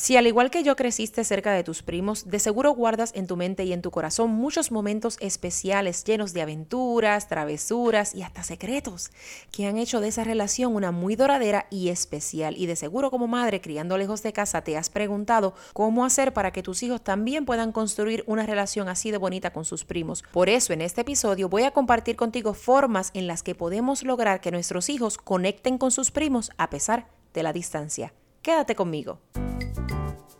Si 0.00 0.16
al 0.16 0.28
igual 0.28 0.52
que 0.52 0.62
yo 0.62 0.76
creciste 0.76 1.24
cerca 1.24 1.50
de 1.50 1.64
tus 1.64 1.82
primos, 1.82 2.28
de 2.28 2.38
seguro 2.38 2.70
guardas 2.70 3.10
en 3.16 3.26
tu 3.26 3.36
mente 3.36 3.64
y 3.64 3.72
en 3.72 3.82
tu 3.82 3.90
corazón 3.90 4.30
muchos 4.30 4.70
momentos 4.70 5.16
especiales 5.20 6.04
llenos 6.04 6.32
de 6.32 6.40
aventuras, 6.40 7.26
travesuras 7.26 8.14
y 8.14 8.22
hasta 8.22 8.44
secretos 8.44 9.10
que 9.50 9.66
han 9.66 9.76
hecho 9.76 10.00
de 10.00 10.06
esa 10.06 10.22
relación 10.22 10.76
una 10.76 10.92
muy 10.92 11.16
doradera 11.16 11.66
y 11.68 11.88
especial. 11.88 12.56
Y 12.56 12.66
de 12.66 12.76
seguro 12.76 13.10
como 13.10 13.26
madre 13.26 13.60
criando 13.60 13.98
lejos 13.98 14.22
de 14.22 14.32
casa 14.32 14.62
te 14.62 14.76
has 14.76 14.88
preguntado 14.88 15.54
cómo 15.72 16.04
hacer 16.04 16.32
para 16.32 16.52
que 16.52 16.62
tus 16.62 16.84
hijos 16.84 17.02
también 17.02 17.44
puedan 17.44 17.72
construir 17.72 18.22
una 18.28 18.46
relación 18.46 18.88
así 18.88 19.10
de 19.10 19.18
bonita 19.18 19.52
con 19.52 19.64
sus 19.64 19.84
primos. 19.84 20.22
Por 20.30 20.48
eso 20.48 20.72
en 20.72 20.80
este 20.80 21.00
episodio 21.00 21.48
voy 21.48 21.64
a 21.64 21.72
compartir 21.72 22.14
contigo 22.14 22.54
formas 22.54 23.10
en 23.14 23.26
las 23.26 23.42
que 23.42 23.56
podemos 23.56 24.04
lograr 24.04 24.40
que 24.40 24.52
nuestros 24.52 24.90
hijos 24.90 25.18
conecten 25.18 25.76
con 25.76 25.90
sus 25.90 26.12
primos 26.12 26.52
a 26.56 26.70
pesar 26.70 27.08
de 27.34 27.42
la 27.42 27.52
distancia. 27.52 28.14
Quédate 28.42 28.76
conmigo. 28.76 29.18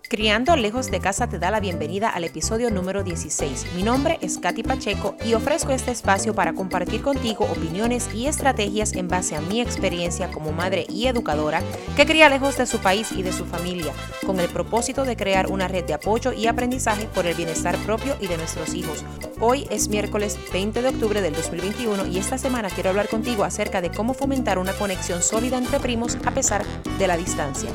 Criando 0.08 0.56
lejos 0.56 0.90
de 0.90 1.00
casa 1.00 1.28
te 1.28 1.38
da 1.38 1.50
la 1.50 1.60
bienvenida 1.60 2.08
al 2.08 2.24
episodio 2.24 2.70
número 2.70 3.04
16. 3.04 3.74
Mi 3.76 3.82
nombre 3.82 4.18
es 4.22 4.38
Katy 4.38 4.62
Pacheco 4.62 5.14
y 5.22 5.34
ofrezco 5.34 5.70
este 5.72 5.90
espacio 5.90 6.34
para 6.34 6.54
compartir 6.54 7.02
contigo 7.02 7.44
opiniones 7.44 8.08
y 8.14 8.26
estrategias 8.26 8.94
en 8.94 9.06
base 9.06 9.36
a 9.36 9.42
mi 9.42 9.60
experiencia 9.60 10.30
como 10.30 10.50
madre 10.50 10.86
y 10.88 11.08
educadora 11.08 11.62
que 11.94 12.06
cría 12.06 12.30
lejos 12.30 12.56
de 12.56 12.64
su 12.64 12.78
país 12.78 13.12
y 13.12 13.22
de 13.22 13.34
su 13.34 13.44
familia, 13.44 13.92
con 14.24 14.40
el 14.40 14.48
propósito 14.48 15.04
de 15.04 15.14
crear 15.14 15.48
una 15.48 15.68
red 15.68 15.84
de 15.84 15.92
apoyo 15.92 16.32
y 16.32 16.46
aprendizaje 16.46 17.04
por 17.14 17.26
el 17.26 17.34
bienestar 17.34 17.76
propio 17.84 18.16
y 18.18 18.28
de 18.28 18.38
nuestros 18.38 18.72
hijos. 18.72 19.04
Hoy 19.40 19.66
es 19.68 19.88
miércoles 19.88 20.38
20 20.54 20.80
de 20.80 20.88
octubre 20.88 21.20
del 21.20 21.34
2021 21.34 22.06
y 22.06 22.16
esta 22.16 22.38
semana 22.38 22.70
quiero 22.70 22.88
hablar 22.88 23.10
contigo 23.10 23.44
acerca 23.44 23.82
de 23.82 23.90
cómo 23.90 24.14
fomentar 24.14 24.58
una 24.58 24.72
conexión 24.72 25.22
sólida 25.22 25.58
entre 25.58 25.80
primos 25.80 26.16
a 26.24 26.30
pesar 26.30 26.64
de 26.98 27.06
la 27.06 27.18
distancia. 27.18 27.68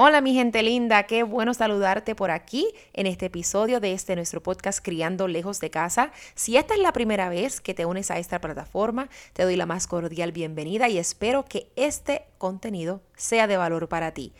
Hola 0.00 0.20
mi 0.20 0.32
gente 0.32 0.62
linda, 0.62 1.02
qué 1.08 1.24
bueno 1.24 1.54
saludarte 1.54 2.14
por 2.14 2.30
aquí 2.30 2.68
en 2.92 3.08
este 3.08 3.26
episodio 3.26 3.80
de 3.80 3.94
este 3.94 4.14
nuestro 4.14 4.40
podcast 4.40 4.78
Criando 4.80 5.26
lejos 5.26 5.58
de 5.58 5.70
casa. 5.70 6.12
Si 6.36 6.56
esta 6.56 6.74
es 6.74 6.80
la 6.80 6.92
primera 6.92 7.28
vez 7.28 7.60
que 7.60 7.74
te 7.74 7.84
unes 7.84 8.12
a 8.12 8.18
esta 8.20 8.40
plataforma, 8.40 9.08
te 9.32 9.42
doy 9.42 9.56
la 9.56 9.66
más 9.66 9.88
cordial 9.88 10.30
bienvenida 10.30 10.88
y 10.88 10.98
espero 10.98 11.44
que 11.46 11.72
este 11.74 12.26
contenido 12.38 13.00
sea 13.16 13.48
de 13.48 13.56
valor 13.56 13.88
para 13.88 14.14
ti. 14.14 14.32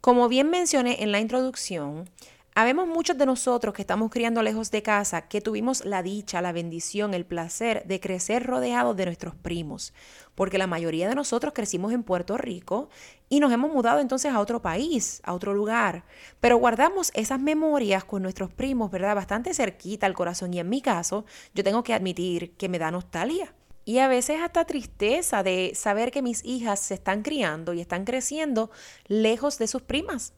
Como 0.00 0.28
bien 0.28 0.50
mencioné 0.50 1.00
en 1.00 1.12
la 1.12 1.20
introducción, 1.20 2.10
Habemos 2.54 2.88
muchos 2.88 3.16
de 3.16 3.24
nosotros 3.24 3.72
que 3.72 3.82
estamos 3.82 4.10
criando 4.10 4.42
lejos 4.42 4.72
de 4.72 4.82
casa 4.82 5.28
que 5.28 5.40
tuvimos 5.40 5.84
la 5.84 6.02
dicha, 6.02 6.42
la 6.42 6.50
bendición, 6.50 7.14
el 7.14 7.24
placer 7.24 7.84
de 7.86 8.00
crecer 8.00 8.44
rodeados 8.44 8.96
de 8.96 9.04
nuestros 9.04 9.36
primos, 9.36 9.94
porque 10.34 10.58
la 10.58 10.66
mayoría 10.66 11.08
de 11.08 11.14
nosotros 11.14 11.52
crecimos 11.54 11.92
en 11.92 12.02
Puerto 12.02 12.36
Rico 12.36 12.88
y 13.28 13.38
nos 13.38 13.52
hemos 13.52 13.72
mudado 13.72 14.00
entonces 14.00 14.32
a 14.32 14.40
otro 14.40 14.60
país, 14.60 15.20
a 15.22 15.34
otro 15.34 15.54
lugar, 15.54 16.04
pero 16.40 16.56
guardamos 16.56 17.12
esas 17.14 17.38
memorias 17.38 18.04
con 18.04 18.22
nuestros 18.22 18.52
primos, 18.52 18.90
¿verdad? 18.90 19.14
Bastante 19.14 19.54
cerquita 19.54 20.06
al 20.06 20.14
corazón 20.14 20.52
y 20.52 20.58
en 20.58 20.68
mi 20.68 20.82
caso, 20.82 21.26
yo 21.54 21.62
tengo 21.62 21.84
que 21.84 21.94
admitir 21.94 22.56
que 22.56 22.68
me 22.68 22.80
da 22.80 22.90
nostalgia. 22.90 23.54
Y 23.84 24.00
a 24.00 24.08
veces 24.08 24.40
hasta 24.42 24.66
tristeza 24.66 25.42
de 25.42 25.72
saber 25.74 26.10
que 26.10 26.22
mis 26.22 26.44
hijas 26.44 26.80
se 26.80 26.94
están 26.94 27.22
criando 27.22 27.72
y 27.72 27.80
están 27.80 28.04
creciendo 28.04 28.70
lejos 29.06 29.58
de 29.58 29.66
sus 29.66 29.80
primas. 29.80 30.34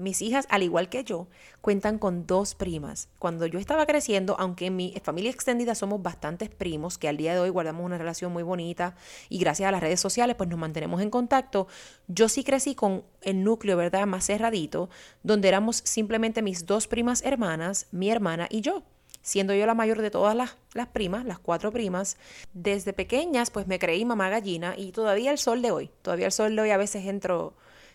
Mis 0.00 0.22
hijas, 0.22 0.46
al 0.48 0.62
igual 0.62 0.88
que 0.88 1.04
yo, 1.04 1.28
cuentan 1.60 1.98
con 1.98 2.26
dos 2.26 2.54
primas. 2.54 3.10
Cuando 3.18 3.44
yo 3.44 3.58
estaba 3.58 3.84
creciendo, 3.84 4.34
aunque 4.38 4.64
en 4.64 4.76
mi 4.76 4.94
familia 5.04 5.30
extendida 5.30 5.74
somos 5.74 6.02
bastantes 6.02 6.48
primos, 6.48 6.96
que 6.96 7.06
al 7.06 7.18
día 7.18 7.34
de 7.34 7.40
hoy 7.40 7.50
guardamos 7.50 7.84
una 7.84 7.98
relación 7.98 8.32
muy 8.32 8.42
bonita 8.42 8.96
y 9.28 9.36
gracias 9.40 9.68
a 9.68 9.72
las 9.72 9.82
redes 9.82 10.00
sociales 10.00 10.36
pues 10.36 10.48
nos 10.48 10.58
mantenemos 10.58 11.02
en 11.02 11.10
contacto, 11.10 11.68
yo 12.08 12.30
sí 12.30 12.44
crecí 12.44 12.74
con 12.74 13.04
el 13.20 13.44
núcleo, 13.44 13.76
¿verdad?, 13.76 14.06
más 14.06 14.24
cerradito, 14.24 14.88
donde 15.22 15.48
éramos 15.48 15.82
simplemente 15.84 16.40
mis 16.40 16.64
dos 16.64 16.86
primas 16.86 17.22
hermanas, 17.22 17.86
mi 17.92 18.08
hermana 18.08 18.46
y 18.48 18.62
yo 18.62 18.82
siendo 19.20 19.52
yo 19.52 19.66
la 19.66 19.74
mayor 19.74 20.00
de 20.00 20.10
todas 20.10 20.34
las, 20.34 20.56
las, 20.72 20.88
primas, 20.88 21.26
las 21.26 21.38
cuatro 21.38 21.70
primas, 21.72 22.16
desde 22.54 22.94
pequeñas 22.94 23.50
pues 23.50 23.66
me 23.66 23.78
creí 23.78 24.06
mamá 24.06 24.30
gallina 24.30 24.72
y 24.78 24.92
todavía 24.92 25.30
el 25.30 25.36
sol 25.36 25.60
de 25.60 25.70
hoy, 25.72 25.90
todavía 26.00 26.24
el 26.24 26.32
sol 26.32 26.56
de 26.56 26.62
hoy 26.62 26.70
a 26.70 26.78
veces 26.78 27.04
entro 27.04 27.54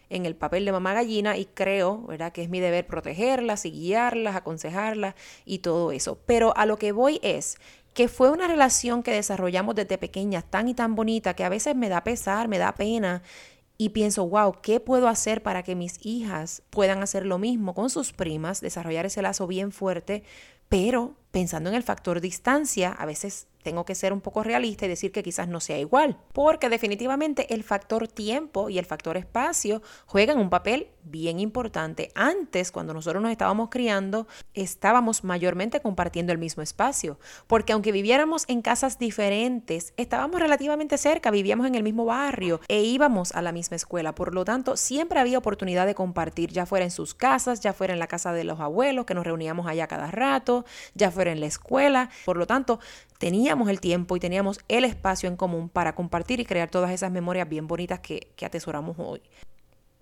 en 0.09 0.25
el 0.25 0.35
papel 0.35 0.65
de 0.65 0.71
mamá 0.71 0.93
gallina 0.93 1.37
y 1.37 1.45
creo, 1.45 2.01
¿verdad?, 2.07 2.31
que 2.31 2.43
es 2.43 2.49
mi 2.49 2.59
deber 2.59 2.85
protegerlas 2.87 3.65
y 3.65 3.71
guiarlas, 3.71 4.35
aconsejarlas 4.35 5.15
y 5.45 5.59
todo 5.59 5.91
eso. 5.91 6.19
Pero 6.25 6.55
a 6.57 6.65
lo 6.65 6.77
que 6.77 6.91
voy 6.91 7.19
es 7.23 7.57
que 7.93 8.07
fue 8.09 8.29
una 8.29 8.47
relación 8.47 9.03
que 9.03 9.11
desarrollamos 9.11 9.73
desde 9.73 9.97
pequeñas 9.97 10.43
tan 10.43 10.67
y 10.67 10.73
tan 10.73 10.95
bonita 10.95 11.33
que 11.33 11.45
a 11.45 11.49
veces 11.49 11.75
me 11.75 11.89
da 11.89 12.03
pesar, 12.03 12.49
me 12.49 12.57
da 12.57 12.73
pena 12.73 13.23
y 13.77 13.89
pienso, 13.89 14.27
wow, 14.27 14.57
¿qué 14.61 14.79
puedo 14.79 15.07
hacer 15.07 15.41
para 15.43 15.63
que 15.63 15.75
mis 15.75 16.05
hijas 16.05 16.61
puedan 16.69 17.01
hacer 17.01 17.25
lo 17.25 17.37
mismo 17.37 17.73
con 17.73 17.89
sus 17.89 18.13
primas, 18.13 18.61
desarrollar 18.61 19.05
ese 19.05 19.21
lazo 19.21 19.47
bien 19.47 19.71
fuerte, 19.71 20.23
pero 20.69 21.15
pensando 21.31 21.69
en 21.69 21.75
el 21.75 21.83
factor 21.83 22.21
distancia, 22.21 22.91
a 22.91 23.05
veces 23.05 23.47
tengo 23.65 23.83
que 23.83 23.95
ser 23.95 24.13
un 24.13 24.21
poco 24.21 24.43
realista 24.43 24.85
y 24.85 24.89
decir 24.89 25.11
que 25.11 25.23
quizás 25.23 25.47
no 25.47 25.59
sea 25.59 25.79
igual, 25.79 26.19
porque 26.33 26.69
definitivamente 26.69 27.51
el 27.51 27.63
factor 27.63 28.07
tiempo 28.07 28.69
y 28.69 28.77
el 28.77 28.85
factor 28.85 29.17
espacio 29.17 29.81
juegan 30.05 30.37
un 30.37 30.51
papel 30.51 30.89
bien 31.03 31.39
importante. 31.39 32.11
Antes, 32.13 32.71
cuando 32.71 32.93
nosotros 32.93 33.23
nos 33.23 33.31
estábamos 33.31 33.69
criando, 33.69 34.27
estábamos 34.53 35.23
mayormente 35.23 35.81
compartiendo 35.81 36.31
el 36.31 36.37
mismo 36.37 36.61
espacio, 36.61 37.19
porque 37.47 37.73
aunque 37.73 37.91
viviéramos 37.91 38.45
en 38.47 38.61
casas 38.61 38.99
diferentes, 38.99 39.93
estábamos 39.97 40.39
relativamente 40.39 40.99
cerca, 40.99 41.31
vivíamos 41.31 41.65
en 41.65 41.73
el 41.73 41.81
mismo 41.81 42.05
barrio 42.05 42.61
e 42.67 42.83
íbamos 42.83 43.31
a 43.31 43.41
la 43.41 43.51
misma 43.51 43.77
escuela. 43.77 44.13
Por 44.13 44.35
lo 44.35 44.45
tanto, 44.45 44.77
siempre 44.77 45.19
había 45.19 45.39
oportunidad 45.39 45.87
de 45.87 45.95
compartir, 45.95 46.51
ya 46.51 46.67
fuera 46.67 46.85
en 46.85 46.91
sus 46.91 47.15
casas, 47.15 47.61
ya 47.61 47.73
fuera 47.73 47.93
en 47.93 47.99
la 47.99 48.07
casa 48.07 48.31
de 48.31 48.43
los 48.43 48.59
abuelos, 48.59 49.05
que 49.05 49.15
nos 49.15 49.25
reuníamos 49.25 49.65
allá 49.65 49.87
cada 49.87 50.11
rato, 50.11 50.65
ya 50.93 51.09
fuera 51.09 51.31
en 51.31 51.39
la 51.39 51.47
escuela. 51.47 52.11
Por 52.25 52.37
lo 52.37 52.45
tanto, 52.45 52.79
teníamos 53.25 53.69
el 53.69 53.79
tiempo 53.79 54.15
y 54.15 54.19
teníamos 54.19 54.59
el 54.67 54.85
espacio 54.85 55.27
en 55.27 55.35
común 55.35 55.67
para 55.67 55.95
compartir 55.95 56.39
y 56.39 56.45
crear 56.45 56.69
todas 56.69 56.91
esas 56.91 57.11
memorias 57.11 57.49
bien 57.49 57.65
bonitas 57.65 57.99
que, 57.99 58.27
atesoramos 58.45 58.97
hoy. 58.99 59.19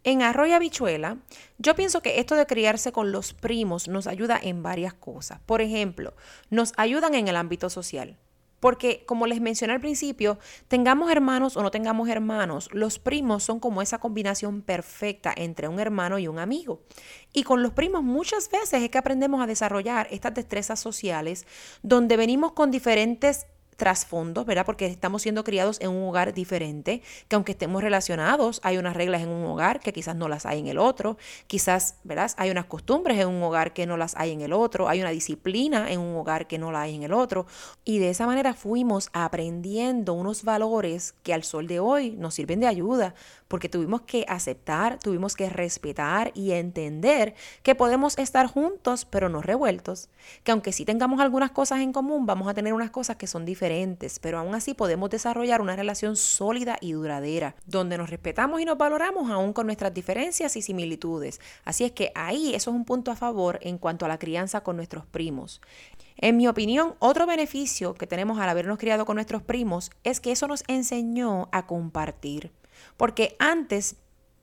En 0.04 0.22
Arroyo 0.22 0.56
Habichuela, 0.56 1.20
yo 1.58 1.74
pienso 1.74 2.02
que 2.02 2.20
esto 2.20 2.36
de 2.36 2.46
criarse 2.46 2.92
con 2.92 3.14
los 3.14 3.34
primos 3.34 3.88
nos 3.88 4.08
ayuda 4.08 4.38
en 4.44 4.62
varias 4.62 4.94
cosas. 4.94 5.40
Por 5.46 5.62
ejemplo, 5.62 6.14
nos 6.50 6.74
ayudan 6.76 7.16
en 7.16 7.30
el 7.30 7.38
ámbito 7.38 7.70
social. 7.70 8.18
Porque, 8.64 9.04
como 9.06 9.28
les 9.28 9.42
mencioné 9.42 9.74
al 9.74 9.82
principio, 9.82 10.40
tengamos 10.70 11.12
hermanos 11.12 11.58
o 11.58 11.62
no 11.62 11.70
tengamos 11.70 12.08
hermanos, 12.08 12.70
los 12.72 12.98
primos 12.98 13.44
son 13.44 13.60
como 13.60 13.82
esa 13.82 13.98
combinación 13.98 14.62
perfecta 14.62 15.34
entre 15.36 15.68
un 15.68 15.82
hermano 15.82 16.18
y 16.18 16.30
un 16.30 16.40
amigo. 16.40 16.82
Y 17.34 17.44
con 17.44 17.62
los 17.62 17.74
primos 17.74 18.04
muchas 18.04 18.50
veces 18.50 18.82
es 18.82 18.90
que 18.90 18.98
aprendemos 18.98 19.44
a 19.44 19.48
desarrollar 19.48 20.08
estas 20.12 20.34
destrezas 20.34 20.80
sociales 20.80 21.46
donde 21.82 22.16
venimos 22.16 22.54
con 22.54 22.72
diferentes 22.72 23.48
trasfondos, 23.76 24.46
¿verdad? 24.46 24.66
Porque 24.66 24.86
estamos 24.86 25.22
siendo 25.22 25.44
criados 25.44 25.80
en 25.82 25.90
un 25.90 26.08
hogar 26.08 26.34
diferente, 26.34 27.02
que 27.28 27.36
aunque 27.36 27.54
estemos 27.54 27.82
relacionados, 27.82 28.60
hay 28.64 28.78
unas 28.78 28.96
reglas 28.96 29.22
en 29.22 29.30
un 29.30 29.46
hogar 29.46 29.80
que 29.80 29.94
quizás 29.94 30.16
no 30.16 30.28
las 30.28 30.46
hay 30.46 30.60
en 30.60 30.68
el 30.68 30.78
otro, 30.78 31.18
quizás, 31.48 31.96
¿verdad? 32.04 32.32
Hay 32.38 32.50
unas 32.50 32.66
costumbres 32.66 33.20
en 33.20 33.28
un 33.28 33.42
hogar 33.44 33.74
que 33.74 33.86
no 33.86 33.98
las 33.98 34.16
hay 34.16 34.32
en 34.32 34.42
el 34.42 34.54
otro, 34.54 34.88
hay 34.90 35.02
una 35.02 35.10
disciplina 35.10 35.92
en 35.92 36.00
un 36.00 36.16
hogar 36.16 36.48
que 36.48 36.58
no 36.58 36.72
la 36.72 36.82
hay 36.82 36.96
en 36.96 37.04
el 37.04 37.14
otro, 37.14 37.46
y 37.84 38.00
de 38.00 38.10
esa 38.10 38.26
manera 38.26 38.54
fuimos 38.54 39.10
aprendiendo 39.14 40.14
unos 40.14 40.44
valores 40.44 41.16
que 41.24 41.34
al 41.34 41.44
sol 41.44 41.68
de 41.68 41.80
hoy 41.80 42.12
nos 42.12 42.36
sirven 42.36 42.60
de 42.60 42.68
ayuda, 42.68 43.16
porque 43.54 43.70
tuvimos 43.70 44.02
que 44.02 44.26
aceptar, 44.28 44.98
tuvimos 44.98 45.36
que 45.36 45.48
respetar 45.48 46.32
y 46.34 46.54
entender 46.54 47.36
que 47.62 47.76
podemos 47.76 48.18
estar 48.18 48.48
juntos, 48.48 49.06
pero 49.06 49.30
no 49.30 49.44
revueltos, 49.44 50.10
que 50.44 50.52
aunque 50.52 50.72
sí 50.72 50.86
tengamos 50.86 51.22
algunas 51.22 51.52
cosas 51.52 51.82
en 51.82 51.94
común, 51.94 52.26
vamos 52.26 52.48
a 52.48 52.56
tener 52.56 52.74
unas 52.74 52.90
cosas 52.90 53.16
que 53.18 53.28
son 53.28 53.46
diferentes 53.46 53.84
pero 54.24 54.40
aún 54.40 54.56
así 54.56 54.74
podemos 54.74 55.12
desarrollar 55.12 55.62
una 55.62 55.76
relación 55.76 56.16
sólida 56.16 56.78
y 56.82 56.94
duradera, 56.94 57.56
donde 57.68 57.96
nos 57.96 58.10
respetamos 58.10 58.60
y 58.60 58.66
nos 58.66 58.80
valoramos 58.80 59.30
aún 59.30 59.54
con 59.54 59.68
nuestras 59.68 59.94
diferencias 59.94 60.56
y 60.56 60.64
similitudes. 60.64 61.40
Así 61.64 61.84
es 61.84 61.92
que 61.92 62.12
ahí 62.16 62.56
eso 62.56 62.72
es 62.72 62.76
un 62.76 62.86
punto 62.86 63.12
a 63.12 63.16
favor 63.16 63.60
en 63.62 63.78
cuanto 63.78 64.06
a 64.06 64.08
la 64.08 64.18
crianza 64.18 64.62
con 64.62 64.78
nuestros 64.78 65.06
primos. 65.06 65.62
En 66.18 66.38
mi 66.38 66.48
opinión, 66.48 66.96
otro 66.98 67.28
beneficio 67.28 67.94
que 67.94 68.08
tenemos 68.08 68.40
al 68.40 68.50
habernos 68.50 68.80
criado 68.80 69.06
con 69.06 69.16
nuestros 69.16 69.44
primos 69.44 69.92
es 70.04 70.20
que 70.20 70.32
eso 70.32 70.48
nos 70.48 70.64
enseñó 70.68 71.50
a 71.52 71.68
compartir. 71.68 72.52
Porque 72.98 73.36
antes 73.40 73.96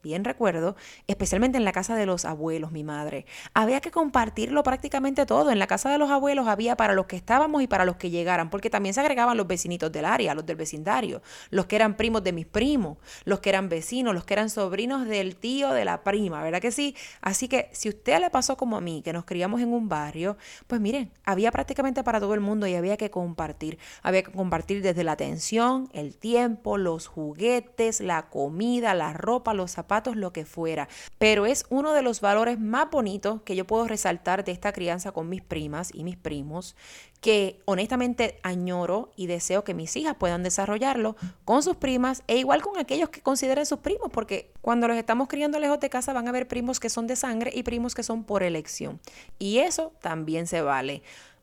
bien 0.03 0.25
recuerdo, 0.25 0.77
especialmente 1.07 1.59
en 1.59 1.65
la 1.65 1.73
casa 1.73 1.95
de 1.95 2.07
los 2.07 2.25
abuelos, 2.25 2.73
mi 2.73 2.85
madre. 2.85 3.27
Había 3.55 3.81
que 3.81 3.91
compartirlo 3.91 4.63
prácticamente 4.63 5.27
todo. 5.27 5.51
En 5.51 5.59
la 5.59 5.67
casa 5.67 5.91
de 5.91 5.99
los 5.99 6.11
abuelos 6.11 6.49
había 6.49 6.77
para 6.77 6.95
los 6.95 7.07
que 7.07 7.17
estábamos 7.17 7.63
y 7.63 7.67
para 7.67 7.85
los 7.85 7.97
que 7.97 8.11
llegaran, 8.11 8.51
porque 8.51 8.71
también 8.71 8.95
se 8.95 9.01
agregaban 9.01 9.37
los 9.37 9.47
vecinitos 9.47 9.93
del 9.93 10.05
área, 10.05 10.35
los 10.35 10.47
del 10.47 10.57
vecindario, 10.57 11.23
los 11.51 11.67
que 11.67 11.77
eran 11.77 11.97
primos 11.97 12.25
de 12.25 12.33
mis 12.33 12.47
primos, 12.47 12.99
los 13.25 13.41
que 13.41 13.51
eran 13.51 13.69
vecinos, 13.69 14.15
los 14.15 14.25
que 14.25 14.35
eran 14.35 14.51
sobrinos 14.51 15.07
del 15.07 15.37
tío 15.37 15.73
de 15.73 15.85
la 15.85 16.03
prima, 16.03 16.43
¿verdad 16.43 16.61
que 16.61 16.73
sí? 16.73 16.97
Así 17.21 17.49
que 17.49 17.69
si 17.73 17.89
usted 17.89 18.19
le 18.21 18.31
pasó 18.31 18.57
como 18.57 18.77
a 18.77 18.81
mí, 18.81 19.03
que 19.03 19.13
nos 19.13 19.25
criamos 19.25 19.61
en 19.61 19.73
un 19.73 19.89
barrio, 19.89 20.37
pues 20.67 20.81
miren, 20.81 21.13
había 21.25 21.51
prácticamente 21.51 22.03
para 22.03 22.21
todo 22.21 22.35
el 22.35 22.41
mundo 22.41 22.67
y 22.67 22.75
había 22.75 22.97
que 22.97 23.11
compartir. 23.11 23.79
Había 24.03 24.23
que 24.23 24.33
compartir 24.33 24.83
desde 24.83 25.05
la 25.05 25.13
atención, 25.13 25.89
el 25.93 26.17
tiempo, 26.17 26.79
los 26.79 27.07
juguetes, 27.07 28.01
la 28.01 28.29
comida, 28.31 28.95
la 28.95 29.13
ropa, 29.13 29.55
los 29.55 29.71
zapatos 29.73 29.90
zapatos, 29.91 30.15
lo 30.15 30.33
que 30.33 30.45
fuera. 30.45 30.89
Pero 31.19 31.47
es 31.47 31.67
uno 31.69 31.93
de 31.93 32.03
los 32.03 32.21
valores 32.21 32.61
más 32.61 32.89
bonitos 32.91 33.43
que 33.43 33.57
yo 33.57 33.67
puedo 33.67 33.89
resaltar 33.89 34.45
de 34.45 34.53
esta 34.53 34.73
crianza 34.73 35.11
con 35.11 35.29
mis 35.29 35.43
primas 35.43 35.91
y 35.93 36.05
mis 36.05 36.17
primos, 36.17 36.77
que 37.21 37.61
honestamente 37.65 38.39
añoro 38.45 39.11
y 39.17 39.27
deseo 39.27 39.65
que 39.65 39.75
mis 39.75 39.97
hijas 39.97 40.15
puedan 40.17 40.45
desarrollarlo 40.45 41.17
con 41.45 41.63
sus 41.63 41.77
primas 41.77 42.23
e 42.29 42.39
igual 42.39 42.63
con 42.63 42.79
aquellos 42.79 43.09
que 43.09 43.21
consideren 43.21 43.67
sus 43.67 43.81
primos, 43.81 44.11
porque 44.13 44.53
cuando 44.63 44.87
los 44.87 44.97
estamos 44.97 45.27
criando 45.27 45.59
lejos 45.59 45.81
de 45.81 45.91
casa 45.91 46.13
van 46.13 46.27
a 46.27 46.31
haber 46.31 46.47
primos 46.47 46.79
que 46.79 46.89
son 46.89 47.09
de 47.09 47.17
sangre 47.17 47.51
y 47.53 47.65
primos 47.65 47.95
que 47.97 48.05
son 48.05 48.23
por 48.23 48.45
elección. 48.45 49.01
Y 49.41 49.59
eso 49.59 49.93
también 50.01 50.47
se 50.47 50.63
vale. 50.63 51.03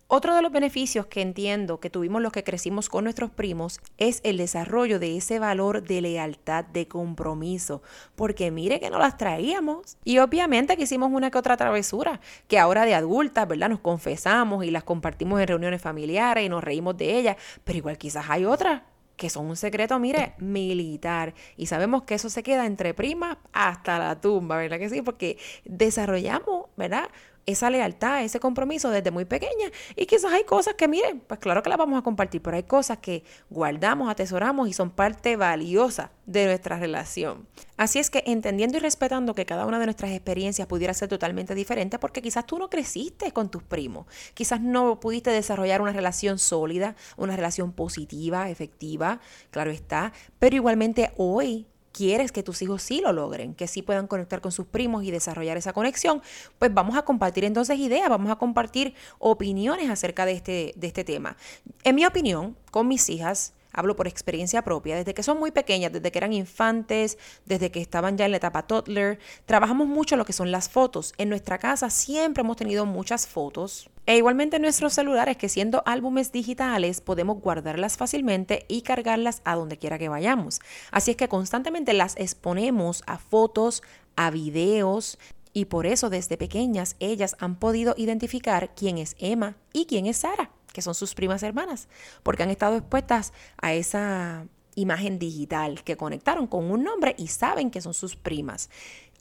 Otro 0.09 0.33
de 0.33 0.42
los 0.42 0.54
beneficios 0.54 1.06
que 1.07 1.21
entiendo 1.21 1.81
que 1.81 1.89
tuvimos 1.89 2.21
los 2.21 2.31
que 2.31 2.45
crecimos 2.45 2.88
con 2.88 3.04
nuestros 3.04 3.30
primos 3.30 3.81
es 3.98 4.21
el 4.24 4.38
desarrollo 4.38 5.00
de 5.00 5.18
ese 5.18 5.38
valor 5.38 5.83
de 5.83 6.00
lealtad, 6.00 6.63
de 6.63 6.88
compromiso, 6.88 7.81
porque 8.15 8.50
mire 8.50 8.80
que 8.80 8.89
no 8.89 9.00
las 9.00 9.18
traíamos. 9.18 9.98
Y 10.06 10.19
obviamente 10.19 10.77
que 10.77 10.83
hicimos 10.83 11.12
una 11.12 11.30
que 11.30 11.38
otra 11.38 11.57
travesura, 11.57 12.21
que 12.48 12.57
ahora 12.57 12.86
de 12.86 12.95
adultas, 12.95 13.50
¿verdad? 13.50 13.68
Nos 13.68 13.81
confesamos 13.81 14.63
y 14.63 14.71
las 14.71 14.86
compartimos 14.86 15.42
en 15.42 15.48
reuniones 15.48 15.81
familiares 15.81 16.45
y 16.45 16.48
nos 16.48 16.63
reímos 16.63 16.95
de 16.95 17.19
ellas, 17.19 17.36
pero 17.65 17.77
igual 17.77 17.98
quizás 17.98 18.30
hay 18.30 18.45
otras 18.45 18.83
que 19.18 19.30
son 19.30 19.48
un 19.48 19.57
secreto, 19.57 20.00
mire, 20.00 20.36
militar. 20.38 21.33
Y 21.57 21.65
sabemos 21.65 22.04
que 22.04 22.15
eso 22.15 22.30
se 22.30 22.44
queda 22.44 22.65
entre 22.65 22.94
primas 22.94 23.38
hasta 23.51 24.00
la 24.00 24.21
tumba, 24.21 24.56
¿verdad 24.56 24.80
que 24.80 24.89
sí? 24.89 25.01
Porque 25.01 25.38
desarrollamos, 25.65 26.68
¿verdad? 26.77 27.09
Esa 27.47 27.69
lealtad, 27.69 28.23
ese 28.23 28.39
compromiso 28.39 28.91
desde 28.91 29.09
muy 29.09 29.25
pequeña. 29.25 29.71
Y 29.95 30.05
quizás 30.05 30.31
hay 30.33 30.44
cosas 30.44 30.75
que, 30.75 30.88
miren, 30.88 31.21
pues 31.21 31.39
claro 31.39 31.63
que 31.63 31.69
las 31.69 31.79
vamos 31.79 31.97
a 31.97 32.03
compartir, 32.03 32.41
pero 32.41 32.57
hay 32.57 32.63
cosas 32.63 32.97
que 32.99 33.23
guardamos, 33.49 34.11
atesoramos 34.11 34.67
y 34.67 34.73
son 34.73 34.91
parte 34.91 35.38
valiosa 35.38 36.11
de 36.25 36.45
nuestra 36.45 36.77
relación. 36.77 37.47
Así 37.77 37.99
es 37.99 38.09
que 38.09 38.21
entendiendo 38.27 38.77
y 38.77 38.81
respetando 38.81 39.33
que 39.33 39.45
cada 39.45 39.65
una 39.65 39.79
de 39.79 39.85
nuestras 39.85 40.11
experiencias 40.11 40.67
pudiera 40.67 40.94
ser 40.94 41.07
totalmente 41.07 41.55
diferente, 41.55 41.97
porque 41.99 42.21
quizás 42.21 42.45
tú 42.45 42.59
no 42.59 42.69
creciste 42.69 43.31
con 43.31 43.49
tus 43.49 43.63
primos, 43.63 44.07
quizás 44.33 44.59
no 44.59 44.99
pudiste 44.99 45.31
desarrollar 45.31 45.81
una 45.81 45.94
relación 45.94 46.39
sólida, 46.39 46.97
una 47.15 47.38
relación 47.38 47.71
positiva, 47.71 48.49
efectiva, 48.49 49.21
claro 49.51 49.71
está, 49.71 50.11
pero 50.38 50.57
igualmente 50.57 51.13
hoy 51.15 51.65
quieres 51.97 52.31
que 52.31 52.44
tus 52.44 52.61
hijos 52.61 52.83
sí 52.83 53.01
lo 53.01 53.11
logren, 53.11 53.55
que 53.55 53.67
sí 53.67 53.81
puedan 53.81 54.05
conectar 54.05 54.39
con 54.39 54.51
sus 54.51 54.67
primos 54.67 55.03
y 55.03 55.09
desarrollar 55.09 55.57
esa 55.57 55.73
conexión, 55.73 56.21
pues 56.59 56.71
vamos 56.71 56.95
a 56.95 57.01
compartir 57.01 57.44
entonces 57.44 57.79
ideas, 57.79 58.07
vamos 58.07 58.29
a 58.29 58.35
compartir 58.35 58.94
opiniones 59.17 59.89
acerca 59.89 60.27
de 60.27 60.33
este, 60.33 60.73
de 60.75 60.88
este 60.88 61.03
tema. 61.03 61.38
En 61.83 61.95
mi 61.95 62.05
opinión, 62.05 62.55
con 62.69 62.88
mis 62.88 63.09
hijas, 63.09 63.53
hablo 63.77 63.95
por 63.95 64.07
experiencia 64.07 64.63
propia, 64.63 64.95
desde 64.95 65.13
que 65.13 65.24
son 65.24 65.38
muy 65.38 65.51
pequeñas, 65.51 65.94
desde 65.94 66.12
que 66.12 66.18
eran 66.18 66.33
infantes, 66.33 67.18
desde 67.45 67.71
que 67.71 67.79
estaban 67.79 68.18
ya 68.18 68.25
en 68.25 68.31
la 68.31 68.38
etapa 68.38 68.63
toddler, 68.63 69.19
trabajamos 69.45 69.88
mucho 69.88 70.18
lo 70.18 70.25
que 70.25 70.33
son 70.33 70.51
las 70.51 70.68
fotos. 70.68 71.13
En 71.18 71.29
nuestra 71.29 71.59
casa 71.59 71.91
siempre 71.91 72.41
hemos 72.41 72.57
tenido 72.57 72.88
muchas 72.88 73.27
fotos, 73.27 73.89
e 74.07 74.18
igualmente 74.18 74.57
nuestros 74.57 74.94
celulares, 74.94 75.38
que 75.38 75.47
siendo 75.47 75.83
álbumes 75.85 76.31
digitales, 76.31 77.01
podemos 77.01 77.39
guardarlas 77.39 77.97
fácilmente 77.97 78.65
y 78.68 78.81
cargarlas 78.81 79.41
a 79.45 79.56
donde 79.56 79.77
quiera 79.77 80.00
que 80.00 80.09
vayamos. 80.09 80.59
Así 80.91 81.12
es 81.12 81.18
que 81.18 81.27
constantemente 81.27 81.94
las 81.94 82.15
exponemos 82.18 83.03
a 83.06 83.19
fotos, 83.19 83.83
a 84.15 84.31
videos, 84.31 85.19
y 85.53 85.65
por 85.65 85.85
eso 85.85 86.09
desde 86.09 86.38
pequeñas 86.38 86.95
ellas 87.00 87.35
han 87.39 87.56
podido 87.57 87.95
identificar 87.97 88.73
quién 88.75 88.97
es 88.97 89.15
Emma 89.19 89.56
y 89.73 89.85
quién 89.85 90.06
es 90.06 90.18
Sara, 90.18 90.51
que 90.74 90.81
son 90.81 90.96
sus 90.96 91.16
primas 91.16 91.44
hermanas, 91.44 91.88
porque 92.24 92.44
han 92.44 92.50
estado 92.50 92.78
expuestas 92.78 93.34
a 93.62 93.74
esa 93.74 94.46
imagen 94.75 95.18
digital 95.18 95.84
que 95.84 95.98
conectaron 95.98 96.48
con 96.48 96.69
un 96.69 96.84
nombre 96.84 97.16
y 97.18 97.28
saben 97.28 97.72
que 97.72 97.81
son 97.81 97.94
sus 97.94 98.16
primas. 98.16 98.69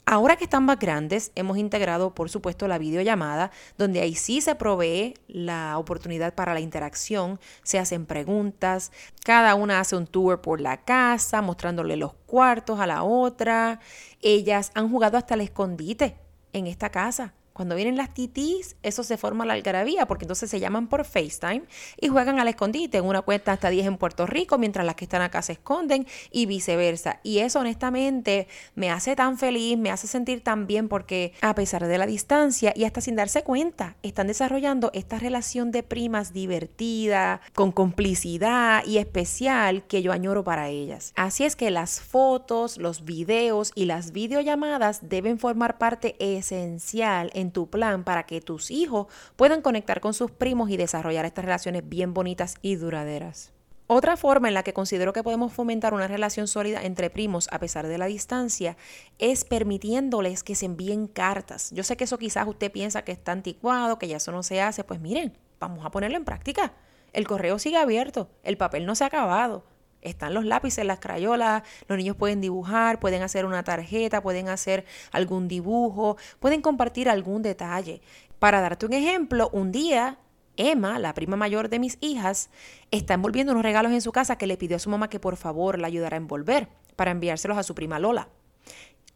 Ahora 0.09 0.37
que 0.37 0.45
están 0.45 0.63
más 0.63 0.79
grandes, 0.79 1.33
hemos 1.35 1.57
integrado, 1.57 2.15
por 2.15 2.29
supuesto, 2.29 2.69
la 2.69 2.77
videollamada, 2.77 3.51
donde 3.77 3.99
ahí 3.99 4.15
sí 4.15 4.39
se 4.39 4.55
provee 4.55 5.15
la 5.27 5.77
oportunidad 5.77 6.33
para 6.33 6.53
la 6.53 6.61
interacción, 6.61 7.41
se 7.63 7.77
hacen 7.77 8.05
preguntas, 8.05 8.93
cada 9.25 9.53
una 9.55 9.81
hace 9.81 9.97
un 9.97 10.07
tour 10.07 10.39
por 10.39 10.61
la 10.61 10.77
casa, 10.77 11.41
mostrándole 11.41 11.97
los 11.97 12.13
cuartos 12.13 12.79
a 12.79 12.87
la 12.87 13.03
otra. 13.03 13.81
Ellas 14.21 14.71
han 14.75 14.89
jugado 14.89 15.17
hasta 15.17 15.33
el 15.33 15.41
escondite 15.41 16.17
en 16.53 16.67
esta 16.67 16.89
casa. 16.89 17.33
Cuando 17.57 17.73
vienen 17.73 17.97
las 17.97 18.13
titis, 18.13 18.75
eso 18.83 19.01
se 19.01 19.17
forma 19.17 19.43
la 19.43 19.53
algarabía, 19.53 20.05
porque 20.05 20.25
entonces 20.25 20.47
se 20.47 20.59
llaman 20.59 20.87
por 20.87 21.05
FaceTime 21.05 21.63
y 21.99 22.07
juegan 22.07 22.39
al 22.39 22.47
escondite. 22.47 22.99
En 22.99 23.05
una 23.05 23.23
cuenta 23.23 23.51
hasta 23.51 23.71
10 23.71 23.87
en 23.87 23.97
Puerto 23.97 24.27
Rico, 24.27 24.59
mientras 24.59 24.85
las 24.85 24.93
que 24.93 25.05
están 25.05 25.23
acá 25.23 25.41
se 25.41 25.53
esconden 25.53 26.05
y 26.29 26.45
viceversa. 26.45 27.19
Y 27.23 27.39
eso 27.39 27.59
honestamente 27.59 28.47
me 28.75 28.91
hace 28.91 29.15
tan 29.15 29.39
feliz, 29.39 29.75
me 29.75 29.89
hace 29.89 30.05
sentir 30.05 30.43
tan 30.43 30.67
bien 30.67 30.87
porque 30.87 31.33
a 31.41 31.55
pesar 31.55 31.87
de 31.87 31.97
la 31.97 32.05
distancia 32.05 32.73
y 32.75 32.83
hasta 32.83 33.01
sin 33.01 33.15
darse 33.15 33.41
cuenta, 33.41 33.95
están 34.03 34.27
desarrollando 34.27 34.91
esta 34.93 35.17
relación 35.17 35.71
de 35.71 35.81
primas 35.81 36.33
divertida, 36.33 37.41
con 37.55 37.71
complicidad 37.71 38.85
y 38.85 38.99
especial 38.99 39.87
que 39.87 40.03
yo 40.03 40.11
añoro 40.11 40.43
para 40.43 40.69
ellas. 40.69 41.11
Así 41.15 41.43
es 41.43 41.55
que 41.55 41.71
las 41.71 42.01
fotos, 42.01 42.77
los 42.77 43.03
videos 43.03 43.71
y 43.73 43.85
las 43.85 44.11
videollamadas 44.11 45.09
deben 45.09 45.39
formar 45.39 45.79
parte 45.79 46.15
esencial 46.19 47.31
tu 47.51 47.69
plan 47.69 48.03
para 48.03 48.23
que 48.23 48.41
tus 48.41 48.71
hijos 48.71 49.07
puedan 49.35 49.61
conectar 49.61 50.01
con 50.01 50.13
sus 50.13 50.31
primos 50.31 50.69
y 50.69 50.77
desarrollar 50.77 51.25
estas 51.25 51.45
relaciones 51.45 51.87
bien 51.87 52.13
bonitas 52.13 52.55
y 52.61 52.75
duraderas. 52.75 53.53
Otra 53.89 54.17
forma 54.17 54.49
en 54.49 54.53
la 54.53 54.63
que 54.63 54.73
considero 54.73 55.13
que 55.13 55.23
podemos 55.23 55.53
fomentar 55.53 55.93
una 55.93 56.09
relación 56.09 56.49
sólida 56.49 56.83
entre 56.83 57.09
primos 57.09 57.47
a 57.53 57.59
pesar 57.59 57.87
de 57.87 57.97
la 57.97 58.07
distancia 58.07 58.75
es 59.17 59.45
permitiéndoles 59.45 60.43
que 60.43 60.55
se 60.55 60.65
envíen 60.65 61.07
cartas. 61.07 61.71
Yo 61.71 61.83
sé 61.83 61.95
que 61.95 62.03
eso 62.03 62.17
quizás 62.17 62.45
usted 62.47 62.69
piensa 62.69 63.03
que 63.03 63.13
está 63.13 63.31
anticuado, 63.31 63.97
que 63.97 64.09
ya 64.09 64.17
eso 64.17 64.33
no 64.33 64.43
se 64.43 64.61
hace, 64.61 64.83
pues 64.83 64.99
miren, 64.99 65.37
vamos 65.57 65.85
a 65.85 65.91
ponerlo 65.91 66.17
en 66.17 66.25
práctica. 66.25 66.73
El 67.13 67.27
correo 67.27 67.59
sigue 67.59 67.77
abierto, 67.77 68.29
el 68.43 68.57
papel 68.57 68.85
no 68.85 68.93
se 68.93 69.05
ha 69.05 69.07
acabado. 69.07 69.63
Están 70.01 70.33
los 70.33 70.45
lápices, 70.45 70.85
las 70.85 70.99
crayolas, 70.99 71.63
los 71.87 71.97
niños 71.97 72.15
pueden 72.15 72.41
dibujar, 72.41 72.99
pueden 72.99 73.23
hacer 73.23 73.45
una 73.45 73.63
tarjeta, 73.63 74.21
pueden 74.21 74.49
hacer 74.49 74.85
algún 75.11 75.47
dibujo, 75.47 76.17
pueden 76.39 76.61
compartir 76.61 77.09
algún 77.09 77.41
detalle. 77.41 78.01
Para 78.39 78.61
darte 78.61 78.85
un 78.85 78.93
ejemplo, 78.93 79.49
un 79.51 79.71
día 79.71 80.19
Emma, 80.57 80.97
la 80.97 81.13
prima 81.13 81.35
mayor 81.35 81.69
de 81.69 81.79
mis 81.79 81.97
hijas, 82.01 82.49
está 82.91 83.13
envolviendo 83.13 83.53
unos 83.53 83.63
regalos 83.63 83.91
en 83.91 84.01
su 84.01 84.11
casa 84.11 84.37
que 84.37 84.47
le 84.47 84.57
pidió 84.57 84.75
a 84.77 84.79
su 84.79 84.89
mamá 84.89 85.09
que 85.09 85.19
por 85.19 85.37
favor 85.37 85.79
la 85.79 85.87
ayudara 85.87 86.17
a 86.17 86.19
envolver 86.19 86.67
para 86.95 87.11
enviárselos 87.11 87.57
a 87.57 87.63
su 87.63 87.75
prima 87.75 87.99
Lola. 87.99 88.27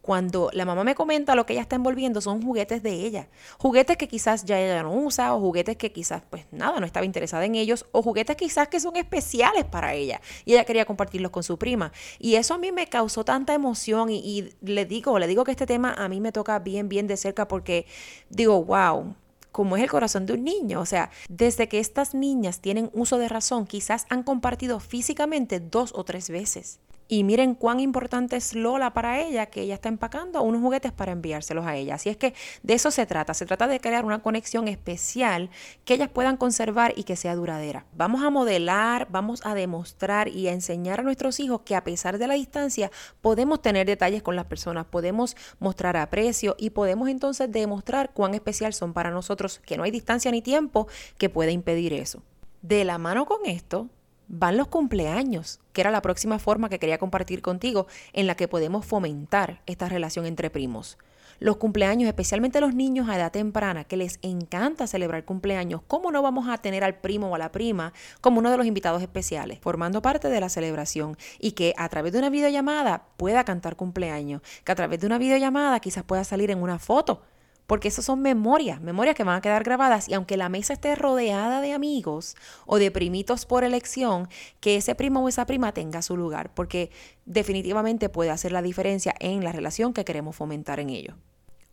Cuando 0.01 0.49
la 0.53 0.65
mamá 0.65 0.83
me 0.83 0.95
comenta 0.95 1.35
lo 1.35 1.45
que 1.45 1.53
ella 1.53 1.61
está 1.61 1.75
envolviendo 1.75 2.21
son 2.21 2.41
juguetes 2.41 2.81
de 2.81 2.91
ella. 2.91 3.27
Juguetes 3.59 3.97
que 3.97 4.07
quizás 4.07 4.45
ya 4.45 4.59
ella 4.59 4.81
no 4.81 4.93
usa 4.93 5.35
o 5.35 5.39
juguetes 5.39 5.77
que 5.77 5.91
quizás 5.91 6.23
pues 6.29 6.45
nada, 6.51 6.79
no 6.79 6.85
estaba 6.85 7.05
interesada 7.05 7.45
en 7.45 7.55
ellos 7.55 7.85
o 7.91 8.01
juguetes 8.01 8.35
quizás 8.35 8.67
que 8.67 8.79
son 8.79 8.95
especiales 8.95 9.65
para 9.65 9.93
ella 9.93 10.19
y 10.45 10.53
ella 10.53 10.65
quería 10.65 10.85
compartirlos 10.85 11.31
con 11.31 11.43
su 11.43 11.57
prima. 11.57 11.91
Y 12.17 12.35
eso 12.35 12.55
a 12.55 12.57
mí 12.57 12.71
me 12.71 12.87
causó 12.87 13.23
tanta 13.23 13.53
emoción 13.53 14.09
y, 14.09 14.49
le 14.61 14.85
digo, 14.85 15.19
le 15.19 15.27
digo 15.27 15.43
que 15.43 15.51
este 15.51 15.67
tema 15.67 15.93
a 15.93 16.07
mí 16.09 16.19
me 16.19 16.31
toca 16.31 16.57
bien, 16.59 16.89
bien 16.89 17.07
de 17.07 17.17
cerca 17.17 17.47
porque 17.47 17.85
digo, 18.29 18.63
wow, 18.63 19.15
como 19.51 19.77
es 19.77 19.83
el 19.83 19.89
corazón 19.89 20.25
de 20.25 20.33
un 20.33 20.43
niño. 20.43 20.79
O 20.79 20.85
sea, 20.85 21.11
desde 21.29 21.67
que 21.67 21.79
estas 21.79 22.13
niñas 22.15 22.59
tienen 22.59 22.89
uso 22.93 23.17
de 23.17 23.29
razón, 23.29 23.67
quizás 23.67 24.05
han 24.09 24.23
compartido 24.23 24.79
físicamente 24.79 25.59
dos 25.59 25.91
o 25.93 26.03
tres 26.03 26.29
veces. 26.29 26.79
Y 27.13 27.25
miren 27.25 27.55
cuán 27.55 27.81
importante 27.81 28.37
es 28.37 28.55
Lola 28.55 28.93
para 28.93 29.19
ella, 29.19 29.47
que 29.47 29.63
ella 29.63 29.73
está 29.73 29.89
empacando 29.89 30.41
unos 30.43 30.61
juguetes 30.61 30.93
para 30.93 31.11
enviárselos 31.11 31.65
a 31.65 31.75
ella. 31.75 31.95
Así 31.95 32.07
es 32.07 32.15
que 32.15 32.33
de 32.63 32.73
eso 32.73 32.89
se 32.89 33.05
trata. 33.05 33.33
Se 33.33 33.45
trata 33.45 33.67
de 33.67 33.81
crear 33.81 34.05
una 34.05 34.19
conexión 34.19 34.69
especial 34.69 35.49
que 35.83 35.95
ellas 35.95 36.07
puedan 36.07 36.37
conservar 36.37 36.93
y 36.95 37.03
que 37.03 37.17
sea 37.17 37.35
duradera. 37.35 37.85
Vamos 37.97 38.23
a 38.23 38.29
modelar, 38.29 39.09
vamos 39.11 39.41
a 39.45 39.53
demostrar 39.55 40.29
y 40.29 40.47
a 40.47 40.53
enseñar 40.53 41.01
a 41.01 41.03
nuestros 41.03 41.41
hijos 41.41 41.63
que 41.65 41.75
a 41.75 41.83
pesar 41.83 42.17
de 42.17 42.27
la 42.27 42.35
distancia 42.35 42.91
podemos 43.19 43.61
tener 43.61 43.87
detalles 43.87 44.23
con 44.23 44.37
las 44.37 44.45
personas, 44.45 44.85
podemos 44.85 45.35
mostrar 45.59 45.97
aprecio 45.97 46.55
y 46.57 46.69
podemos 46.69 47.09
entonces 47.09 47.51
demostrar 47.51 48.11
cuán 48.13 48.35
especial 48.35 48.73
son 48.73 48.93
para 48.93 49.11
nosotros, 49.11 49.59
que 49.65 49.75
no 49.75 49.83
hay 49.83 49.91
distancia 49.91 50.31
ni 50.31 50.41
tiempo 50.41 50.87
que 51.17 51.27
pueda 51.27 51.51
impedir 51.51 51.91
eso. 51.91 52.23
De 52.61 52.85
la 52.85 52.97
mano 52.97 53.25
con 53.25 53.45
esto, 53.45 53.89
van 54.27 54.57
los 54.57 54.67
cumpleaños, 54.67 55.59
que 55.73 55.81
era 55.81 55.91
la 55.91 56.01
próxima 56.01 56.39
forma 56.39 56.69
que 56.69 56.79
quería 56.79 56.97
compartir 56.97 57.41
contigo 57.41 57.87
en 58.13 58.27
la 58.27 58.35
que 58.35 58.47
podemos 58.47 58.85
fomentar 58.85 59.61
esta 59.65 59.89
relación 59.89 60.25
entre 60.25 60.49
primos. 60.49 60.97
Los 61.41 61.57
cumpleaños, 61.57 62.07
especialmente 62.07 62.61
los 62.61 62.75
niños 62.75 63.09
a 63.09 63.15
edad 63.15 63.31
temprana, 63.31 63.83
que 63.83 63.97
les 63.97 64.19
encanta 64.21 64.85
celebrar 64.85 65.25
cumpleaños, 65.25 65.81
¿cómo 65.87 66.11
no 66.11 66.21
vamos 66.21 66.47
a 66.47 66.59
tener 66.59 66.83
al 66.83 66.99
primo 66.99 67.29
o 67.29 67.35
a 67.35 67.39
la 67.39 67.51
prima 67.51 67.93
como 68.21 68.37
uno 68.37 68.51
de 68.51 68.57
los 68.57 68.67
invitados 68.67 69.01
especiales, 69.01 69.57
formando 69.59 70.03
parte 70.03 70.29
de 70.29 70.39
la 70.39 70.49
celebración 70.49 71.17
y 71.39 71.53
que 71.53 71.73
a 71.77 71.89
través 71.89 72.13
de 72.13 72.19
una 72.19 72.29
videollamada 72.29 73.07
pueda 73.17 73.43
cantar 73.43 73.75
cumpleaños, 73.75 74.43
que 74.63 74.71
a 74.71 74.75
través 74.75 74.99
de 74.99 75.07
una 75.07 75.17
videollamada 75.17 75.79
quizás 75.79 76.03
pueda 76.03 76.23
salir 76.23 76.51
en 76.51 76.61
una 76.61 76.77
foto 76.77 77.23
porque 77.71 77.87
esas 77.87 78.03
son 78.03 78.21
memorias, 78.21 78.81
memorias 78.81 79.15
que 79.15 79.23
van 79.23 79.37
a 79.37 79.41
quedar 79.41 79.63
grabadas 79.63 80.09
y 80.09 80.13
aunque 80.13 80.35
la 80.35 80.49
mesa 80.49 80.73
esté 80.73 80.93
rodeada 80.93 81.61
de 81.61 81.71
amigos 81.71 82.35
o 82.65 82.79
de 82.79 82.91
primitos 82.91 83.45
por 83.45 83.63
elección, 83.63 84.27
que 84.59 84.75
ese 84.75 84.93
primo 84.93 85.23
o 85.23 85.29
esa 85.29 85.45
prima 85.45 85.71
tenga 85.71 86.01
su 86.01 86.17
lugar, 86.17 86.53
porque 86.53 86.91
definitivamente 87.25 88.09
puede 88.09 88.29
hacer 88.29 88.51
la 88.51 88.61
diferencia 88.61 89.15
en 89.21 89.45
la 89.45 89.53
relación 89.53 89.93
que 89.93 90.03
queremos 90.03 90.35
fomentar 90.35 90.81
en 90.81 90.89
ellos. 90.89 91.15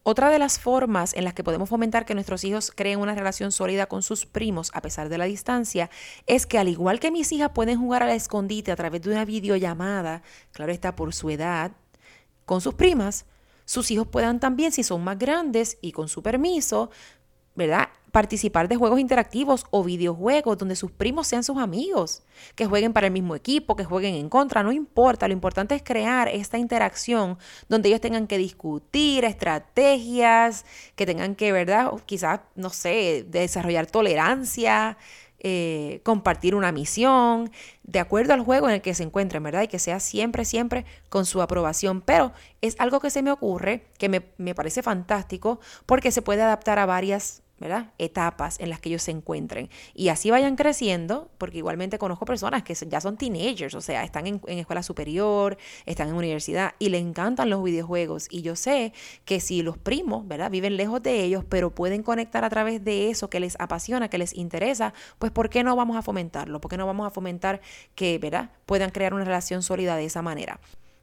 Otra 0.04 0.30
de 0.30 0.38
las 0.38 0.60
formas 0.60 1.14
en 1.14 1.24
las 1.24 1.34
que 1.34 1.42
podemos 1.42 1.68
fomentar 1.68 2.06
que 2.06 2.14
nuestros 2.14 2.44
hijos 2.44 2.70
creen 2.70 3.00
una 3.00 3.16
relación 3.16 3.50
sólida 3.50 3.86
con 3.86 4.04
sus 4.04 4.24
primos 4.24 4.70
a 4.74 4.82
pesar 4.82 5.08
de 5.08 5.18
la 5.18 5.24
distancia 5.24 5.90
es 6.28 6.46
que 6.46 6.58
al 6.58 6.68
igual 6.68 7.00
que 7.00 7.10
mis 7.10 7.32
hijas 7.32 7.50
pueden 7.52 7.76
jugar 7.76 8.04
al 8.04 8.10
escondite 8.10 8.70
a 8.70 8.76
través 8.76 9.02
de 9.02 9.10
una 9.10 9.24
videollamada, 9.24 10.22
claro 10.52 10.70
está 10.70 10.94
por 10.94 11.12
su 11.12 11.28
edad, 11.28 11.72
con 12.44 12.60
sus 12.60 12.74
primas, 12.74 13.26
sus 13.68 13.90
hijos 13.90 14.06
puedan 14.06 14.40
también, 14.40 14.72
si 14.72 14.82
son 14.82 15.04
más 15.04 15.18
grandes 15.18 15.76
y 15.82 15.92
con 15.92 16.08
su 16.08 16.22
permiso, 16.22 16.88
¿verdad? 17.54 17.90
Participar 18.12 18.66
de 18.66 18.76
juegos 18.76 18.98
interactivos 18.98 19.66
o 19.68 19.84
videojuegos 19.84 20.56
donde 20.56 20.74
sus 20.74 20.90
primos 20.90 21.26
sean 21.26 21.44
sus 21.44 21.58
amigos, 21.58 22.22
que 22.54 22.64
jueguen 22.64 22.94
para 22.94 23.08
el 23.08 23.12
mismo 23.12 23.34
equipo, 23.34 23.76
que 23.76 23.84
jueguen 23.84 24.14
en 24.14 24.30
contra, 24.30 24.62
no 24.62 24.72
importa, 24.72 25.28
lo 25.28 25.34
importante 25.34 25.74
es 25.74 25.82
crear 25.82 26.28
esta 26.28 26.56
interacción 26.56 27.36
donde 27.68 27.90
ellos 27.90 28.00
tengan 28.00 28.26
que 28.26 28.38
discutir 28.38 29.26
estrategias, 29.26 30.64
que 30.96 31.04
tengan 31.04 31.34
que, 31.34 31.52
¿verdad? 31.52 31.92
Quizás, 32.06 32.40
no 32.54 32.70
sé, 32.70 33.26
desarrollar 33.28 33.84
tolerancia, 33.84 34.96
eh, 35.40 36.00
compartir 36.02 36.54
una 36.54 36.72
misión, 36.72 37.50
de 37.84 38.00
acuerdo 38.00 38.34
al 38.34 38.40
juego 38.40 38.68
en 38.68 38.74
el 38.74 38.82
que 38.82 38.94
se 38.94 39.04
encuentren, 39.04 39.42
¿verdad? 39.42 39.62
Y 39.62 39.68
que 39.68 39.78
sea 39.78 40.00
siempre, 40.00 40.44
siempre 40.44 40.84
con 41.08 41.26
su 41.26 41.42
aprobación. 41.42 42.00
Pero 42.00 42.32
es 42.60 42.76
algo 42.78 43.00
que 43.00 43.10
se 43.10 43.22
me 43.22 43.30
ocurre, 43.30 43.86
que 43.98 44.08
me, 44.08 44.22
me 44.36 44.54
parece 44.54 44.82
fantástico, 44.82 45.60
porque 45.86 46.10
se 46.10 46.22
puede 46.22 46.42
adaptar 46.42 46.78
a 46.78 46.86
varias 46.86 47.42
¿verdad? 47.60 47.92
etapas 47.98 48.60
en 48.60 48.70
las 48.70 48.80
que 48.80 48.88
ellos 48.88 49.02
se 49.02 49.10
encuentren. 49.10 49.68
Y 49.94 50.08
así 50.08 50.30
vayan 50.30 50.56
creciendo, 50.56 51.30
porque 51.38 51.58
igualmente 51.58 51.98
conozco 51.98 52.24
personas 52.24 52.62
que 52.62 52.74
ya 52.74 53.00
son 53.00 53.16
teenagers, 53.16 53.74
o 53.74 53.80
sea, 53.80 54.04
están 54.04 54.26
en, 54.26 54.40
escuela 54.46 54.82
superior, 54.82 55.58
están 55.86 56.08
en 56.08 56.14
universidad 56.14 56.74
y 56.78 56.88
le 56.88 56.98
encantan 56.98 57.50
los 57.50 57.62
videojuegos. 57.62 58.28
Y 58.30 58.42
yo 58.42 58.56
sé 58.56 58.92
que 59.24 59.40
si 59.40 59.62
los 59.62 59.78
primos, 59.78 60.26
¿verdad? 60.26 60.50
Viven 60.50 60.76
lejos 60.76 61.02
de 61.02 61.22
ellos, 61.24 61.44
pero 61.48 61.74
pueden 61.74 62.02
conectar 62.02 62.44
a 62.44 62.50
través 62.50 62.84
de 62.84 63.10
eso 63.10 63.30
que 63.30 63.40
les 63.40 63.58
apasiona, 63.58 64.08
que 64.08 64.18
les 64.18 64.34
interesa, 64.34 64.94
pues 65.18 65.32
¿por 65.32 65.50
qué 65.50 65.64
no 65.64 65.76
vamos 65.76 65.96
a 65.96 66.02
fomentarlo? 66.02 66.60
¿Por 66.60 66.70
qué 66.70 66.76
no 66.76 66.86
vamos 66.86 67.06
a 67.06 67.10
fomentar 67.10 67.60
que, 67.94 68.18
¿verdad? 68.18 68.50
Puedan 68.66 68.90
crear 68.90 69.14
una 69.14 69.24
relación 69.24 69.62
sólida 69.62 69.96
de 69.96 70.04
esa 70.04 70.22
manera. 70.22 70.60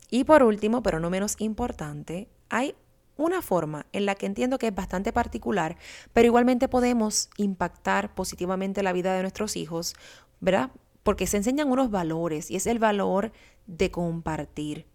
Y 0.10 0.24
por 0.24 0.44
último, 0.44 0.84
pero 0.84 1.00
no 1.00 1.10
menos 1.10 1.36
importante, 1.40 2.30
hay 2.50 2.76
una 3.18 3.42
forma 3.42 3.86
en 3.92 4.06
la 4.06 4.16
que 4.16 4.26
entiendo 4.26 4.58
que 4.58 4.68
es 4.68 4.76
bastante 4.76 5.14
particular, 5.14 5.78
pero 6.14 6.28
igualmente 6.28 6.68
podemos 6.68 7.30
impactar 7.38 8.14
positivamente 8.14 8.84
la 8.84 8.94
vida 8.94 9.14
de 9.14 9.22
nuestros 9.22 9.56
hijos, 9.56 9.96
¿verdad? 10.40 10.72
Porque 11.04 11.28
se 11.28 11.38
enseñan 11.38 11.72
unos 11.72 11.92
valores 11.92 12.52
y 12.52 12.56
es 12.56 12.68
el 12.68 12.80
valor 12.80 13.32
de 13.68 13.92
compartir, 13.92 14.86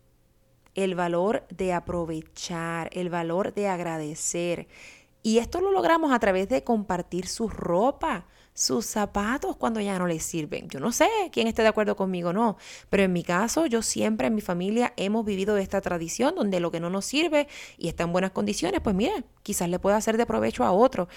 el 0.75 0.95
valor 0.95 1.47
de 1.49 1.73
aprovechar, 1.73 2.91
el 2.93 3.11
valor 3.11 3.55
de 3.55 3.69
agradecer. 3.69 4.69
Y 5.23 5.39
esto 5.39 5.61
lo 5.61 5.71
logramos 5.71 6.13
a 6.13 6.19
través 6.19 6.49
de 6.49 6.65
compartir 6.65 7.27
su 7.27 7.49
ropa, 7.49 8.27
sus 8.55 8.87
zapatos 8.87 9.57
cuando 9.57 9.81
ya 9.81 9.99
no 9.99 10.07
les 10.07 10.23
sirven. 10.23 10.69
Yo 10.69 10.81
no 10.81 10.93
sé 10.93 11.09
quién 11.33 11.47
esté 11.47 11.63
de 11.63 11.69
acuerdo 11.69 11.97
conmigo 11.97 12.31
o 12.31 12.33
no, 12.33 12.57
pero 12.89 13.03
en 13.03 13.13
mi 13.13 13.23
caso 13.23 13.67
yo 13.67 13.83
siempre 13.83 14.27
en 14.27 14.35
mi 14.35 14.41
familia 14.41 14.93
hemos 14.97 15.25
vivido 15.25 15.57
esta 15.57 15.81
tradición 15.81 16.35
donde 16.35 16.61
lo 16.61 16.71
que 16.71 16.81
no 16.81 16.91
nos 16.91 17.05
sirve 17.05 17.49
y 17.79 17.89
está 17.89 18.05
en 18.05 18.13
buenas 18.13 18.33
condiciones, 18.33 18.81
pues 18.81 18.95
mire, 18.95 19.25
quizás 19.43 19.69
le 19.69 19.79
pueda 19.79 19.97
hacer 19.97 20.17
de 20.17 20.27
provecho 20.27 20.65
a 20.65 20.73
otro 20.73 21.09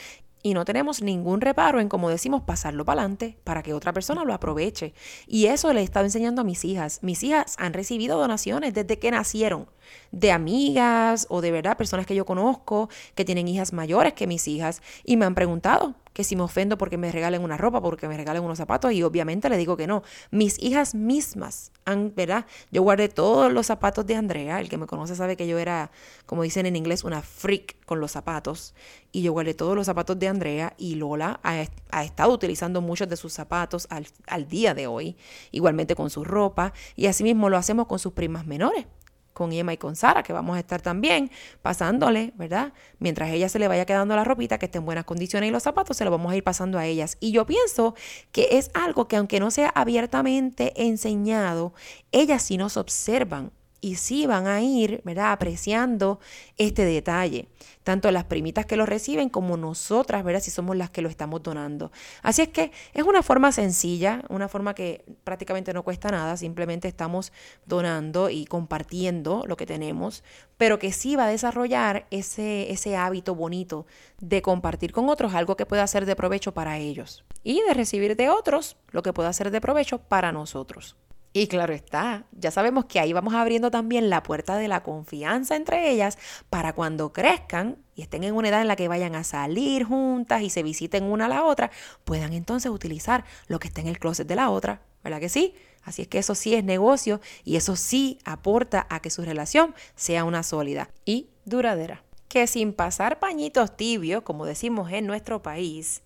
y 0.46 0.54
no 0.54 0.66
tenemos 0.66 1.02
ningún 1.02 1.40
reparo 1.40 1.80
en, 1.80 1.88
como 1.88 2.10
decimos, 2.10 2.44
pasarlo 2.44 2.84
para 2.84 3.02
adelante 3.02 3.38
para 3.46 3.63
que 3.63 3.74
otra 3.74 3.94
persona 3.94 4.25
lo 4.25 4.34
aproveche. 4.34 4.94
Y 5.25 5.46
eso 5.46 5.72
le 5.72 5.80
he 5.80 5.84
estado 5.84 6.06
enseñando 6.06 6.42
a 6.42 6.44
mis 6.44 6.66
hijas. 6.66 7.00
Mis 7.02 7.24
hijas 7.24 7.56
han 7.58 7.74
recibido 7.74 8.20
donaciones 8.20 8.74
desde 8.74 9.00
que 9.00 9.10
nacieron, 9.10 9.68
de 10.12 10.34
amigas 10.34 11.28
o 11.30 11.40
de 11.40 11.52
verdad 11.52 11.78
personas 11.78 12.06
que 12.06 12.13
yo 12.13 12.25
conozco 12.25 12.90
que 13.16 13.24
tienen 13.24 13.48
hijas 13.48 13.72
mayores 13.72 14.13
que 14.13 14.28
mis 14.28 14.48
hijas 14.50 14.82
y 15.06 15.16
me 15.16 15.25
han 15.25 15.34
preguntado, 15.34 15.96
que 16.13 16.24
si 16.24 16.36
me 16.36 16.43
ofendo 16.43 16.77
porque 16.77 16.98
me 16.98 17.12
regalen 17.12 17.43
una 17.43 17.58
ropa, 17.58 17.82
porque 17.82 18.08
me 18.08 18.15
regalen 18.15 18.43
unos 18.43 18.58
zapatos, 18.58 18.91
y 18.93 19.03
obviamente 19.03 19.50
le 19.50 19.58
digo 19.58 19.75
que 19.75 19.88
no. 19.88 20.03
Mis 20.32 20.62
hijas 20.62 20.96
mismas, 20.96 21.72
han, 21.86 22.13
¿verdad? 22.15 22.46
Yo 22.72 22.84
guardé 22.84 23.10
todos 23.10 23.51
los 23.51 23.65
zapatos 23.65 24.05
de 24.05 24.15
Andrea, 24.15 24.60
el 24.60 24.70
que 24.70 24.77
me 24.77 24.88
conoce 24.88 25.15
sabe 25.15 25.36
que 25.36 25.48
yo 25.48 25.58
era, 25.58 25.91
como 26.25 26.43
dicen 26.43 26.65
en 26.65 26.75
inglés, 26.75 27.03
una 27.03 27.22
freak 27.22 27.84
con 27.86 28.00
los 28.00 28.12
zapatos, 28.12 28.74
y 29.12 29.24
yo 29.24 29.34
guardé 29.34 29.53
todos 29.53 29.75
los 29.75 29.88
zapatos 29.88 30.17
de 30.20 30.27
Andrea, 30.27 30.74
y 30.77 30.96
Lola 30.96 31.39
ha, 31.43 31.65
ha 31.91 32.03
estado 32.03 32.32
utilizando 32.32 32.82
muchos 32.82 33.10
de 33.10 33.17
sus 33.17 33.34
zapatos 33.34 33.88
al, 33.89 34.08
al 34.27 34.48
día 34.48 34.74
de 34.74 34.88
hoy, 34.88 35.17
igualmente 35.51 35.96
con 35.96 36.10
su 36.10 36.24
ropa, 36.24 36.74
y 36.96 37.08
asimismo 37.08 37.50
lo 37.50 37.58
hacemos 37.58 37.88
con 37.88 38.00
sus 38.00 38.13
primas 38.13 38.46
menores 38.46 38.86
con 39.34 39.52
Emma 39.52 39.74
y 39.74 39.78
con 39.78 39.96
Sara, 39.96 40.24
que 40.24 40.34
vamos 40.34 40.56
a 40.56 40.60
estar 40.60 40.82
también 40.82 41.32
pasándole, 41.62 42.34
¿verdad? 42.36 42.74
Mientras 43.00 43.30
ella 43.32 43.50
se 43.50 43.60
le 43.60 43.68
vaya 43.68 43.86
quedando 43.86 44.16
la 44.16 44.24
ropita 44.24 44.58
que 44.58 44.68
esté 44.68 44.78
en 44.78 44.86
buenas 44.86 45.06
condiciones 45.06 45.50
y 45.50 45.52
los 45.52 45.63
zapatos, 45.63 45.98
se 45.98 46.06
lo 46.06 46.12
vamos 46.12 46.32
a 46.32 46.36
ir 46.36 46.44
pasando 46.44 46.78
a 46.78 46.86
ellas. 46.86 47.18
Y 47.20 47.32
yo 47.32 47.46
pienso 47.46 47.96
que 48.32 48.50
es 48.52 48.72
algo 48.74 49.08
que 49.08 49.18
aunque 49.18 49.40
no 49.40 49.52
sea 49.52 49.70
abiertamente 49.70 50.74
enseñado, 50.84 51.74
ellas 52.12 52.44
sí 52.44 52.58
nos 52.58 52.78
observan 52.78 53.52
y 53.84 53.96
sí 53.96 54.25
van 54.25 54.48
a 54.48 54.62
ir, 54.62 55.02
¿verdad? 55.04 55.34
Apreciando 55.34 56.22
este 56.58 56.86
detalle, 56.86 57.50
tanto 57.84 58.10
las 58.12 58.24
primitas 58.24 58.66
que 58.66 58.78
lo 58.78 58.86
reciben 58.86 59.28
como 59.28 59.58
nosotras, 59.58 60.24
¿verdad? 60.24 60.40
Si 60.40 60.52
somos 60.52 60.78
las 60.78 60.90
que 60.90 61.02
lo 61.02 61.10
estamos 61.10 61.44
donando. 61.44 61.92
Así 62.22 62.44
es 62.44 62.48
que 62.48 62.72
es 62.94 63.04
una 63.04 63.22
forma 63.22 63.52
sencilla, 63.52 64.24
una 64.30 64.48
forma 64.48 64.74
que 64.74 65.04
prácticamente 65.25 65.74
no 65.74 65.84
cuesta 65.84 66.10
nada, 66.12 66.38
simplemente 66.38 66.88
estamos 66.88 67.34
donando 67.66 68.30
y 68.30 68.46
compartiendo 68.46 69.44
lo 69.48 69.58
que 69.58 69.66
tenemos, 69.66 70.24
pero 70.58 70.80
que 70.80 70.94
sí 70.94 71.18
va 71.18 71.25
a 71.25 71.30
desarrollar 71.30 72.08
ese, 72.10 72.72
ese 72.72 72.96
hábito 72.96 73.36
bonito 73.36 73.86
de 74.22 74.42
compartir 74.42 74.94
con 74.94 75.10
otros 75.10 75.34
algo 75.34 75.58
que 75.58 75.66
pueda 75.66 75.86
ser 75.88 76.06
de 76.06 76.16
provecho 76.16 76.54
para 76.54 76.78
ellos 76.78 77.25
y 77.44 77.62
de 77.63 77.74
recibir 77.74 78.16
de 78.16 78.30
otros 78.30 78.78
lo 78.92 79.04
que 79.04 79.12
pueda 79.12 79.34
ser 79.34 79.52
de 79.52 79.60
provecho 79.60 79.98
para 79.98 80.32
nosotros. 80.32 80.96
Y 81.36 81.48
claro 81.48 81.74
está, 81.74 82.28
ya 82.32 82.52
sabemos 82.52 82.86
que 82.86 83.00
ahí 83.00 83.12
vamos 83.12 83.34
abriendo 83.34 83.72
también 83.72 84.12
la 84.12 84.22
puerta 84.22 84.56
de 84.56 84.68
la 84.68 84.84
confianza 84.84 85.56
entre 85.56 85.90
ellas 85.90 86.20
para 86.52 86.74
cuando 86.74 87.12
crezcan 87.12 87.80
y 87.96 88.04
estén 88.04 88.24
en 88.24 88.36
una 88.36 88.50
edad 88.50 88.62
en 88.62 88.68
la 88.68 88.75
que 88.75 88.88
vayan 88.88 89.16
a 89.16 89.24
salir 89.24 89.84
juntas 89.84 90.44
y 90.44 90.52
se 90.52 90.62
visiten 90.62 91.06
una 91.06 91.25
a 91.25 91.30
la 91.30 91.44
otra, 91.44 91.72
puedan 92.04 92.34
entonces 92.34 92.72
utilizar 92.72 93.25
lo 93.48 93.58
que 93.58 93.68
está 93.68 93.82
en 93.82 93.88
el 93.88 93.98
closet 93.98 94.28
de 94.28 94.36
la 94.36 94.52
otra, 94.52 94.84
¿verdad 95.04 95.20
que 95.20 95.30
sí? 95.30 95.56
Así 95.82 96.04
es 96.04 96.08
que 96.08 96.20
eso 96.20 96.36
sí 96.36 96.54
es 96.54 96.63
negocio 96.63 97.20
y 97.44 97.56
eso 97.56 97.75
sí 97.75 98.20
aporta 98.25 98.86
a 98.92 99.00
que 99.00 99.10
su 99.10 99.24
relación 99.24 99.74
sea 99.96 100.25
una 100.25 100.44
sólida 100.44 100.92
y 101.04 101.30
duradera. 101.46 102.04
Que 102.28 102.46
sin 102.46 102.74
pasar 102.74 103.20
pañitos 103.20 103.75
tibios, 103.75 104.22
como 104.22 104.46
decimos 104.46 104.92
en 104.92 105.08
nuestro 105.08 105.42
país, 105.42 106.04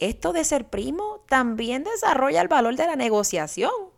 esto 0.00 0.32
de 0.32 0.44
ser 0.44 0.68
primo 0.68 1.24
también 1.28 1.84
desarrolla 1.84 2.42
el 2.42 2.48
valor 2.48 2.74
de 2.74 2.86
la 2.86 2.96
negociación 2.96 3.93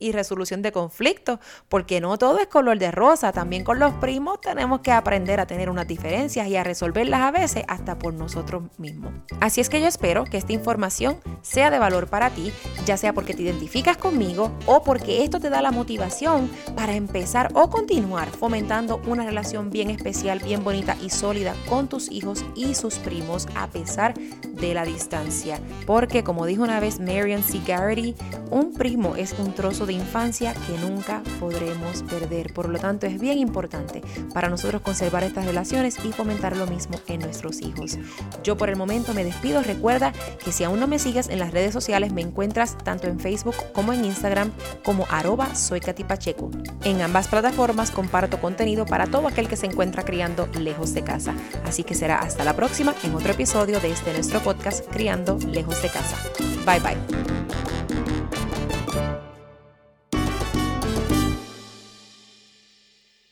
y 0.00 0.10
resolución 0.10 0.62
de 0.62 0.72
conflictos, 0.72 1.38
porque 1.68 2.00
no 2.00 2.18
todo 2.18 2.40
es 2.40 2.48
color 2.48 2.78
de 2.78 2.90
rosa, 2.90 3.30
también 3.30 3.62
con 3.62 3.78
los 3.78 3.92
primos 3.94 4.40
tenemos 4.40 4.80
que 4.80 4.90
aprender 4.90 5.38
a 5.38 5.46
tener 5.46 5.70
unas 5.70 5.86
diferencias 5.86 6.48
y 6.48 6.56
a 6.56 6.64
resolverlas 6.64 7.20
a 7.20 7.30
veces 7.30 7.64
hasta 7.68 7.98
por 7.98 8.14
nosotros 8.14 8.64
mismos. 8.78 9.12
Así 9.40 9.60
es 9.60 9.68
que 9.68 9.80
yo 9.80 9.86
espero 9.86 10.24
que 10.24 10.38
esta 10.38 10.52
información 10.52 11.18
sea 11.42 11.70
de 11.70 11.78
valor 11.78 12.08
para 12.08 12.30
ti, 12.30 12.52
ya 12.86 12.96
sea 12.96 13.12
porque 13.12 13.34
te 13.34 13.42
identificas 13.42 13.96
conmigo 13.96 14.50
o 14.66 14.82
porque 14.82 15.22
esto 15.22 15.38
te 15.38 15.50
da 15.50 15.62
la 15.62 15.70
motivación 15.70 16.50
para 16.74 16.94
empezar 16.94 17.50
o 17.54 17.70
continuar 17.70 18.28
fomentando 18.28 19.00
una 19.06 19.24
relación 19.24 19.70
bien 19.70 19.90
especial, 19.90 20.40
bien 20.40 20.64
bonita 20.64 20.96
y 21.02 21.10
sólida 21.10 21.54
con 21.68 21.88
tus 21.88 22.10
hijos 22.10 22.44
y 22.54 22.74
sus 22.74 22.98
primos 22.98 23.46
a 23.54 23.68
pesar 23.68 24.14
de 24.14 24.74
la 24.74 24.84
distancia. 24.84 25.58
Porque 25.86 26.24
como 26.24 26.46
dijo 26.46 26.62
una 26.62 26.80
vez 26.80 27.00
Marion 27.00 27.42
C. 27.42 27.60
Garrity, 27.66 28.14
un 28.50 28.72
primo 28.72 29.16
es 29.16 29.34
un 29.38 29.52
trozo 29.54 29.86
infancia 29.90 30.54
que 30.54 30.78
nunca 30.78 31.22
podremos 31.38 32.02
perder. 32.04 32.52
Por 32.52 32.68
lo 32.68 32.78
tanto, 32.78 33.06
es 33.06 33.20
bien 33.20 33.38
importante 33.38 34.02
para 34.32 34.48
nosotros 34.48 34.82
conservar 34.82 35.24
estas 35.24 35.46
relaciones 35.46 35.96
y 36.04 36.12
fomentar 36.12 36.56
lo 36.56 36.66
mismo 36.66 37.00
en 37.06 37.20
nuestros 37.20 37.60
hijos. 37.60 37.98
Yo 38.42 38.56
por 38.56 38.68
el 38.68 38.76
momento 38.76 39.14
me 39.14 39.24
despido. 39.24 39.62
Recuerda 39.62 40.12
que 40.44 40.52
si 40.52 40.64
aún 40.64 40.80
no 40.80 40.86
me 40.86 40.98
sigues 40.98 41.28
en 41.28 41.38
las 41.38 41.52
redes 41.52 41.72
sociales, 41.72 42.12
me 42.12 42.22
encuentras 42.22 42.76
tanto 42.78 43.06
en 43.06 43.20
Facebook 43.20 43.56
como 43.72 43.92
en 43.92 44.04
Instagram 44.04 44.52
como 44.84 45.06
arroba 45.10 45.54
soy 45.54 45.80
Pacheco. 45.80 46.50
En 46.84 47.02
ambas 47.02 47.28
plataformas 47.28 47.90
comparto 47.90 48.40
contenido 48.40 48.86
para 48.86 49.06
todo 49.06 49.28
aquel 49.28 49.48
que 49.48 49.56
se 49.56 49.66
encuentra 49.66 50.04
criando 50.04 50.48
lejos 50.58 50.94
de 50.94 51.02
casa. 51.02 51.34
Así 51.64 51.84
que 51.84 51.94
será 51.94 52.20
hasta 52.20 52.44
la 52.44 52.54
próxima 52.54 52.94
en 53.02 53.14
otro 53.14 53.32
episodio 53.32 53.80
de 53.80 53.90
este 53.90 54.12
nuestro 54.12 54.40
podcast 54.40 54.86
Criando 54.90 55.38
lejos 55.48 55.80
de 55.82 55.88
casa. 55.88 56.16
Bye 56.64 56.80
bye. 56.80 57.79